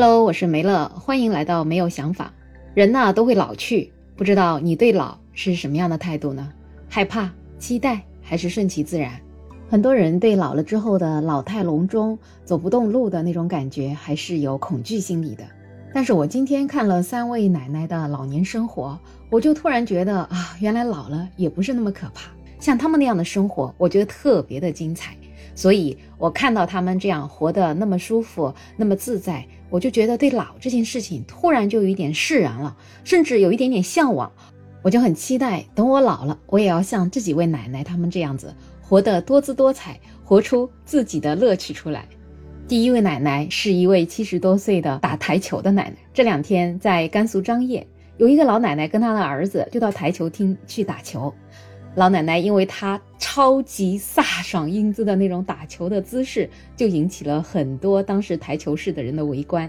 [0.00, 2.32] Hello，我是梅乐，欢迎来到没有想法。
[2.72, 6.52] 人呐都会老去，不知道你对老是什么样的态度呢？
[6.88, 7.28] 害怕、
[7.58, 9.10] 期待还是顺其自然？
[9.68, 15.42] 很多人对老了之后的老态龙钟、走不动路的那种感觉，还是有恐惧心理的。
[15.92, 18.96] 但是我今天看了三位奶奶的老年生活，
[19.30, 22.30] 我就突然觉得啊，原来老了也不是那么可怕。
[22.60, 25.16] 像他们那样的生活，我觉得特别的精彩。
[25.56, 34.30] 所以我看到他们这样活得那么舒服、那么自在，我就觉得对老这件事情突然就有一点释然了，甚至有一点点向往。
[34.80, 42.06] 我就很期待，等我老了，我也要像这几位奶奶他们这样子，活得多姿多彩，活出自己的乐趣出来。
[42.68, 45.96] 第一位奶奶是一位七十多岁的打台球的奶奶。
[46.14, 47.86] 这两天在甘肃张掖，
[48.18, 51.34] 有一个老奶奶跟她的儿子就到台球厅去打球。
[51.98, 59.68] 老奶奶因为她超级飒爽英姿的那种打球的姿势，就引起了很多当时台球室的人的围观。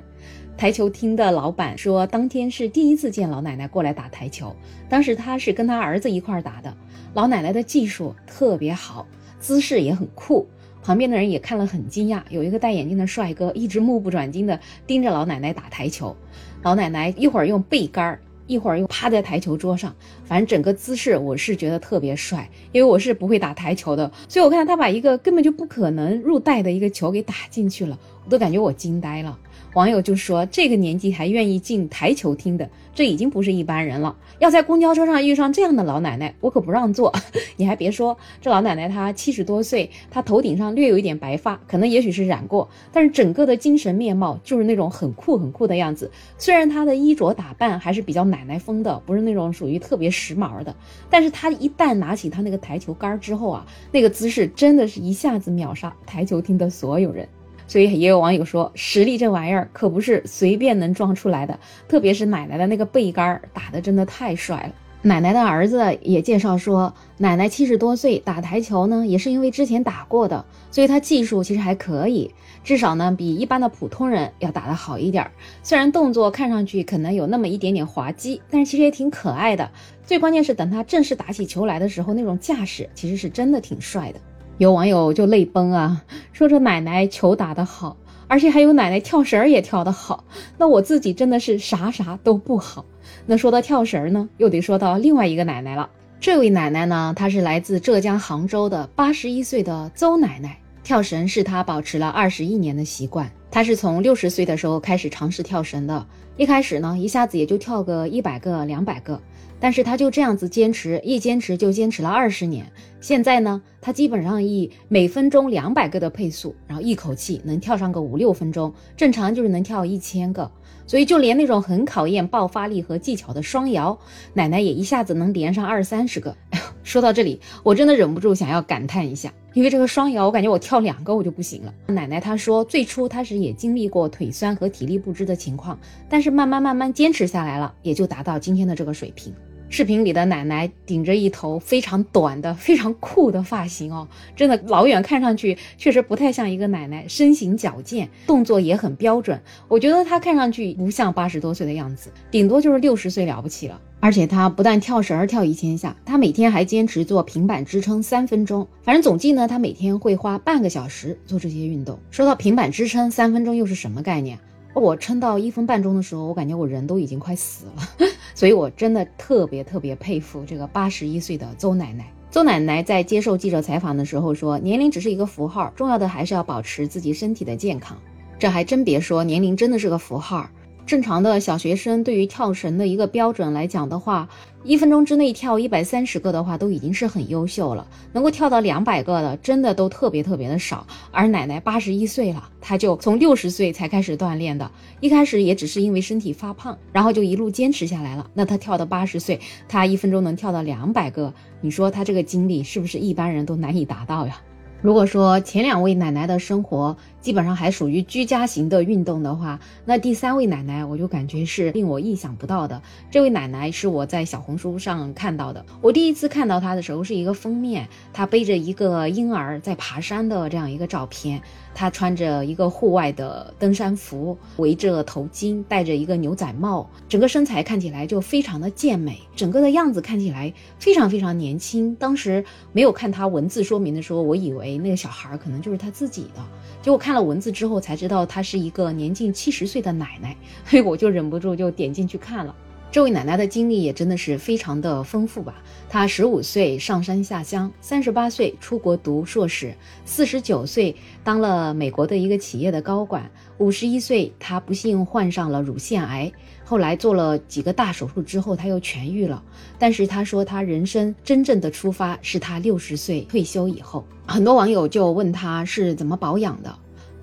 [0.55, 4.55] 台球厅的老板说，当天是第一次见老奶奶过来打台球，
[4.87, 6.71] 当时他是跟他儿子一块儿打的。
[7.15, 9.07] 老奶奶的技术特别好，
[9.39, 10.47] 姿势也很酷，
[10.83, 12.21] 旁边的人也看了很惊讶。
[12.29, 16.15] 有一个戴眼镜的帅哥一直目不转睛地盯着老奶奶打台球，
[16.61, 18.19] 老奶奶一会儿用背杆儿。
[18.45, 19.95] 一会儿又趴在台球桌上，
[20.29, 29.39] 反正整个姿势我是觉得特别帅，因为我是不会打台球的，所以我看他把一个根本就不可能入袋的一个球给打进去了，我都感觉我惊呆了。
[29.73, 34.15] 网友就说：“这个年纪还愿意进台球厅的，这已经不是一般人了。
[34.39, 37.13] 要在公交车上遇上这样的老奶奶，我可不让座。
[37.55, 46.09] 你还别说，这老奶奶她七十多岁，她头顶上略有一点白发，可能也许是染过，但是整个的精神面貌就是那种很酷很酷的样子。
[46.39, 50.75] 虽然她的衣着打扮还是比较奶奶风的，不是那种属于特别时髦的，
[51.09, 57.27] 但是他一旦拿起他那个台球杆之后啊，那个姿势真的是一下子秒杀台球厅的所有人。”
[57.69, 64.73] 所以也有网友说，实力这玩意儿可不是随便能装出来的，特别是奶奶的那个背杆打的真的太帅了。
[65.01, 72.33] 奶奶的儿子也介绍说，奶奶七十多岁打台球呢，也是因为之前打过的，所以她技术其实还可以，
[72.65, 75.31] 至少呢比一般的普通人要打得好一点儿。
[75.63, 79.71] 虽然动作看上去可能有那么一点点滑稽，但是其实也挺可爱的。
[80.03, 84.19] 最关键是等她正式打起球来的时候，那种架势其实是真的挺帅的。
[84.57, 87.95] 有网友就泪崩啊，说这奶奶球打得好，
[88.29, 90.23] 而且还有奶奶跳绳也跳得好。
[90.57, 92.85] 那我自己真的是啥啥都不好。
[93.25, 95.89] 那说到跳绳呢，又得说到另外一个奶奶了。
[96.21, 100.57] 这位奶奶呢，她是来自浙江杭州的八十一岁的邹奶奶。
[100.83, 103.29] 跳绳是她保持了二十一年的习惯。
[103.51, 106.05] 她是从六十岁的时候开始尝试跳绳的。
[106.37, 109.19] 一开始呢，一下子也就跳个一百个、两百个。
[109.59, 112.65] 但是他就这样子坚持，一坚持就坚持了二十年。
[113.01, 120.49] 现在呢，他基本上以每分钟两百个的配速，然后一口气能跳上个五六分钟，正常就是能跳一千个。
[120.87, 123.99] 所以就连那种很考验爆发力和技巧的双摇，
[124.33, 126.35] 奶奶也一下子能连上二三十个。
[126.83, 131.71] 说到这里，我真的忍不住想要感叹一下，因为这个双摇，我感觉我跳两个我就不行了。
[131.85, 135.77] 奶奶她说，最初她是也经历过腿酸和体力不支的情况，
[136.09, 139.31] 但是慢慢慢慢坚持下来了，也就达到今天的这个水平。
[139.69, 149.39] 视频里的奶奶顶着一头非常短的、非常酷的发型哦，真的老远看上去确实不太像一个奶奶，身形矫健，动作也很标准。
[149.67, 153.79] 我觉得她看上去不像八十多岁的样子，顶多就是六十岁了不起了。
[153.99, 158.67] 而且她不但跳绳跳一千下，她每天还坚持做平板支撑三分钟。
[158.81, 161.99] 反正总计呢，她每天会花半个小时做这些运动。
[162.09, 164.39] 说到平板支撑三分钟又是什么概念？
[164.73, 168.08] 我撑到一分半钟的时候，我感觉我人都已经快死了，
[168.39, 172.09] 所以我真的特别特别佩服这个八十一岁的邹奶奶。
[172.31, 177.97] 邹奶奶在接受记者采访的时候说：“年龄只是一个符号，重要的还是要保持自己身体的健康。”
[178.39, 180.49] 这还真别说，年龄真的是个符号。
[180.89, 184.27] 正常的小学生对于跳绳的一个标准来讲的话，
[184.63, 187.85] 一分钟之内跳一百三十个的话，都已经是很优秀了。
[188.11, 190.87] 能够跳到两百个的，真的都特别特别的少。
[191.11, 198.27] 而奶奶八十一岁了，她就从六十岁才开始锻炼的，一开始也只是因为身体发胖，然后就一路坚持下来了。
[198.33, 201.31] 那她跳到八十岁，她一分钟能跳到两百个，
[201.61, 204.41] 你说她这个精力是不是一般人都难以达到呀？
[204.81, 212.81] 如果说前两位奶奶的生活基本上还属于居家型的运动的话，那第三位奶奶我就感觉是令我意想不到的。
[213.11, 221.41] 这位奶奶是我在小红书上看到的，我第一次看到她的时候是一个封面，她背着一个婴儿在爬山的这样一个照片，
[221.75, 231.93] 她穿着一个户外的登山服，围着头巾，戴着一个牛仔帽，整个身材看起来就非常的健美，整个的样子看起来非常非常年轻。
[231.95, 234.69] 当时没有看她文字说明的时候，我以为。
[234.79, 236.41] 那个小孩可能就是她自己的，
[236.81, 242.55] 结果看看了文字之后才知道她是一个年近七十岁的奶奶，嘿，我就忍不住就点进去看了。
[242.91, 245.55] 这位奶奶的经历也真的是非常的丰富吧。
[245.89, 249.73] 她十五岁上山下乡，三十八岁出国读硕士，
[250.05, 253.27] 四十九岁当了美国的一个企业的高管，
[253.57, 256.31] 五十一岁她不幸患上了乳腺癌，
[256.63, 259.43] 后来做了几个大手术之后，她又痊愈了。
[259.79, 264.05] 但是她说，她人生真正的出发是她六十岁退休以后。
[264.27, 266.77] 很多网友就问她是怎么保养的。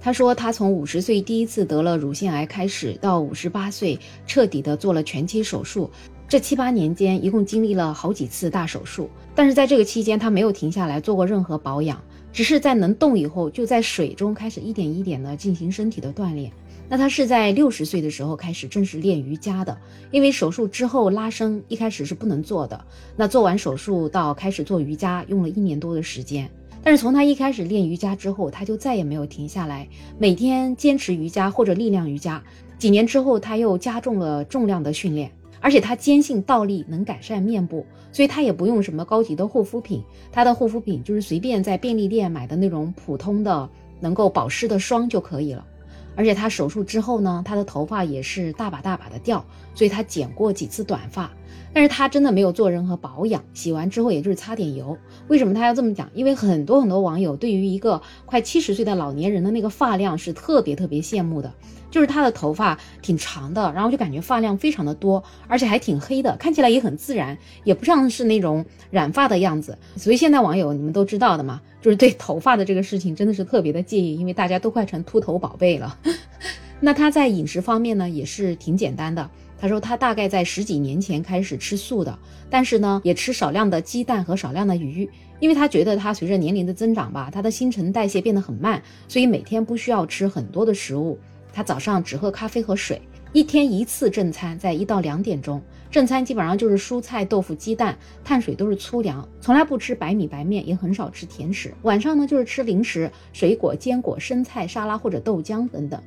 [0.06, 5.90] 他说，他从五十岁第一次得了乳腺癌开始，到五十八岁彻底的做了全切手术，
[6.28, 9.10] 这七八年间一共经历了好几次大手术。
[9.34, 12.00] 但是在这个期间，他没有停下来做过任何保养，
[12.32, 16.52] 只是在能动以后，就在水中开始一点一点的进行身体的锻炼。
[16.88, 19.76] 那他是在六十岁的时候开始正式练瑜伽的，
[20.12, 22.80] 因为手术之后拉伸一开始是不能做的。
[23.16, 26.48] 那做完手术到开始做瑜伽，用了一年多的时间。
[26.86, 29.88] 但是从他一开始练瑜伽之后，他就再也没有停下来，
[30.20, 32.40] 每天坚持瑜伽或者力量瑜伽。
[32.78, 35.28] 几年之后，他又加重了重量的训练，
[35.60, 40.00] 而且他坚信倒立能改善面部，所以他也不用什么高级的护肤品，
[40.30, 43.68] 他的护肤品就是随便在便利店买的那种普通的
[43.98, 45.66] 能够保湿的霜就可以了。
[46.14, 49.44] 而且他手术之后呢，他的头发也是大把大把的掉，
[49.74, 51.28] 所以他剪过几次短发。
[51.72, 54.96] 但是他真的没有做任何保养，洗完之后也就是擦点油。
[55.28, 56.08] 为什么他要这么讲？
[56.14, 61.52] 因为很多很多网友对于一个快七十岁的老年人的那个发量是特别特别羡慕的，
[61.90, 69.76] 就是他的头发挺长的，然后就感觉发量非常的多，而且还挺黑的，看起来也很自然，也不像是那种染发的样子。
[69.96, 75.98] 所以现在网友你们都知道的嘛，就是对头发的这个事情真的是特别的介意，因为大家都快成秃头宝贝了。
[76.80, 79.30] 那他在饮食方面呢，也是挺简单的。
[79.58, 82.18] 他说，他大概在十几年前开始吃素的，
[82.50, 85.08] 但是呢，也吃少量的鸡蛋和少量的鱼，
[85.40, 91.18] 因为他觉得他随着年龄的增长吧，他的新陈代谢变得很慢，所以每天不需要吃很多的食物。
[91.52, 93.00] 他早上只喝咖啡和水，
[93.32, 101.72] 一天一次正餐，在一到两点钟，正餐基本上就是蔬菜、豆腐、鸡蛋，碳水都是粗粮，从来不吃白米白面，也很少吃甜食。
[101.80, 105.98] 晚上呢，就是吃零食、水果、坚果、生菜、沙拉或者豆浆等等。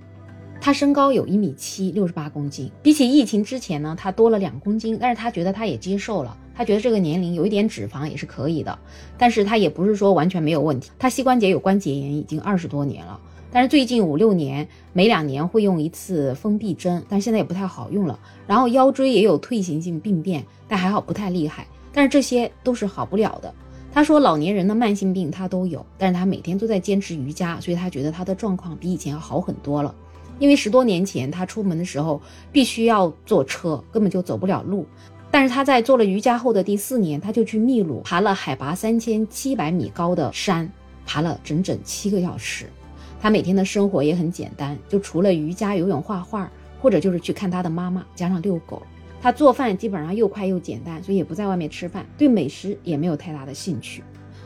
[0.61, 2.69] 他身高有一米七，六十八公斤。
[2.83, 6.38] 比起疫情之前呢，他多了两公斤，但是他觉得他也接受了。
[6.53, 8.77] 他觉得这个年龄有一点脂肪也是可以的，
[9.17, 10.91] 但是他也不是说完全没有问题。
[11.00, 13.17] 他膝关节有关节炎已经二十多年了，
[13.50, 18.19] 但是最近五六年每两年会用一次封闭针，但现在也不太好用了。
[18.45, 21.65] 然后腰椎也有退行性病变，但还好不太厉害。
[21.94, 23.53] 但是这些都是好不了的。
[23.94, 29.95] 他说老年人的慢性病他都有，但是他每天都在坚持瑜伽，所以他觉得他的状况比以前要好很多了。
[30.39, 32.19] 因为十多年前他出门的时候
[32.51, 34.86] 必须要坐车，根本就走不了路。
[35.30, 40.71] 但是他在做了瑜伽后的第四年，他就去秘鲁爬了海拔三千七百米高的山，
[41.06, 42.65] 爬了整整七个小时。
[43.21, 46.50] 他每天的生活也很简单，就除了瑜伽、游泳、画画，
[46.81, 48.81] 或者就是去看他的妈妈，加上遛狗。
[49.21, 54.01] 他做饭基本上又快又简单，所以也不在外面吃饭，对美食也没有太大的兴趣。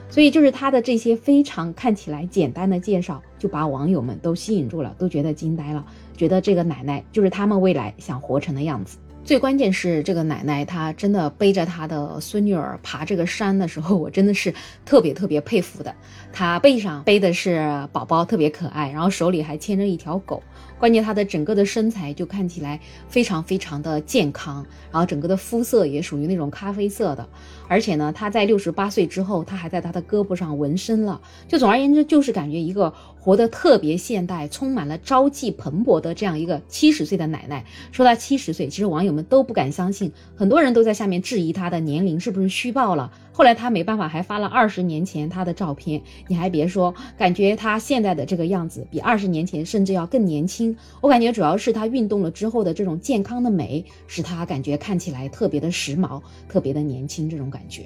[0.09, 5.85] 所以就是他的这些非常看起来简单的介绍，就把网友们都吸引住了，都觉得惊呆了，
[6.15, 8.97] 觉得这个奶奶就是他们未来想活成的样子。
[9.25, 14.53] 最关键是这个奶奶，她真的背着她的孙女儿爬这个山的时候，我真的是
[14.83, 15.95] 特别特别佩服的。
[16.33, 20.43] 她背上背的是宝宝，特别可爱，然后手里还牵着一条狗。
[20.77, 22.77] 关键她的整个的身材就看起来
[23.07, 27.25] 非常非常的健康，然后整个的肤色也属于那种咖啡色的，
[27.69, 31.21] 而且呢，她在六十八岁之后，她还在她的胳膊上纹身了。
[31.47, 37.63] 就总而言之，就是感觉一个活得特别现代、充满了朝气蓬勃的这样一个七十岁的奶奶。
[37.93, 43.11] 说她七十岁，其实网友我们都不敢相信，很多人都在下面质疑她的年龄是不是虚报了。
[43.31, 46.01] 后来他没办法，还发了二十年前他的照片。
[46.27, 50.75] 你还别说，感觉他现在的这个样子比二十年前甚至要更年轻。
[50.99, 57.83] 我感觉主要是他运动了之后的这种健康的美，使他感觉看起来特别的时髦，特别的年轻这种感觉。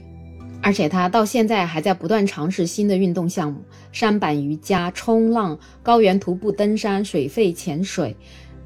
[0.61, 3.59] 而且他到现在还在不断尝试新的运动项目：
[3.91, 8.15] 山板瑜伽、冲浪、高原徒步登山、水肺潜水。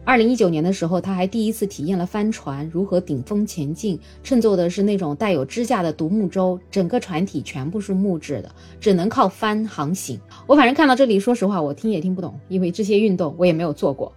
[0.04, 10.20] 二零一九年的时候，他还第一次体验了帆船如何顶风前进，乘坐的是那种带有支架的独木舟，整个船体全部是木质的，只能靠帆航行。
[10.48, 14.12] 我反正看到这里，说实话，我听也听不懂，因为这些运动我也没有做过。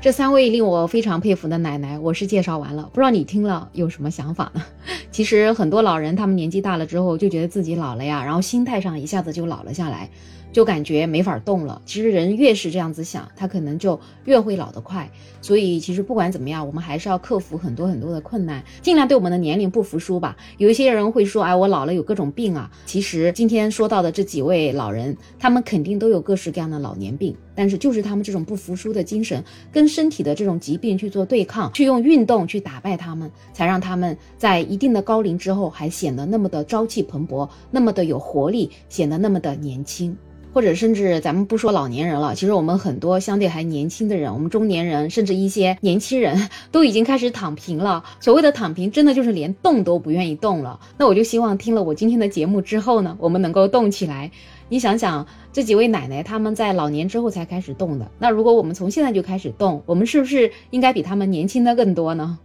[0.00, 4.62] 这三位令我非常佩服的奶奶，我是介绍完了，不知道你听了有什么想法呢？
[5.10, 10.08] 其实很多老人他们年纪大了之后，就觉得自己老了呀，然后心态上一下子就老了下来。
[10.52, 11.80] 就感觉没法动了。
[11.86, 15.10] 其实人越是这样子想，他可能就越会老得快。
[15.40, 20.36] 所以其实不管怎么样，我们还是要克服很多很多的困难，尽量对我们的年龄不服输吧。
[20.58, 22.70] 有一些人会说，哎，我老了有各种病啊。
[22.86, 29.42] 其实今天说到的这几位老人，他们肯定都有各式各样的老年病，但是就是他们这种不服输的精神，
[29.72, 40.16] 跟身体的这种疾病去做对抗，去用运动去打败他们，才让他们在一定的高龄之后还显得那么的朝气蓬勃，那么的有活力，显得那么的年轻。
[40.52, 48.04] 或者甚至咱们不说老年人了，其实我们很多相对还年轻的人，我们中年人，甚至一些年轻人 都已经开始躺平了。
[48.20, 50.78] 所谓的躺平，真的就是连动都不愿意动了。
[50.98, 54.30] 那我就希望听了我今天的节目之后呢，我们能够动起来。
[54.68, 62.38] 你想想，这几位奶奶他们在老年之后才开始动的，那如果我们从现在就开始动，我们是不是应该比他们年轻的更多呢？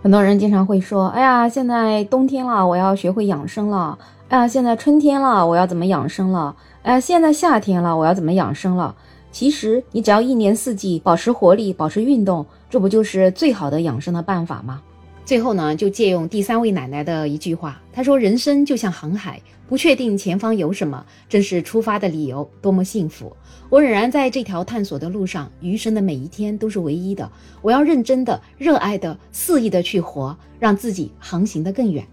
[0.00, 3.98] 很多人经常会说：“哎呀，现在冬天了，我要学会养生了。
[4.28, 8.96] 哎呀，现在春天了，我要怎么养生了？”哎，现在夏天了，我要怎么养生了？
[9.30, 14.80] 其实你只要一年四季保持活力，保持运动，这不就是最好的养生的办法吗？
[15.24, 23.36] 最后呢，就借用第三位奶奶的一句话，她说：“人生就像航海，不确定前方有什么，正是出发的理由，多么幸福！
[23.68, 27.30] 我仍然在这条探索的路上，余生的每一天都是唯一的。
[27.60, 32.06] 我要认真的、热爱的、肆意的去活，让自己航行的更远。”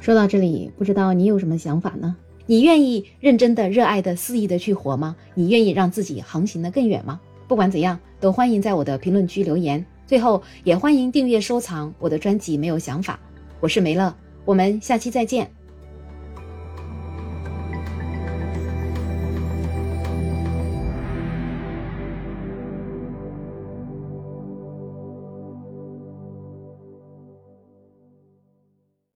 [0.00, 2.16] 说到这里，不知道你有什么想法呢？
[2.46, 5.16] 你愿意认真的、热爱的、肆意的去活吗？
[5.34, 7.20] 你愿意让自己航行的更远吗？
[7.48, 9.84] 不管怎样，都欢迎在我的评论区留言。
[10.06, 12.56] 最后，也欢迎订阅收藏我的专辑。
[12.56, 13.18] 没有想法，
[13.58, 15.55] 我是梅乐，我们下期再见。